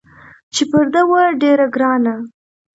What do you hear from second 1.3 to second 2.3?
ډېره ګرانه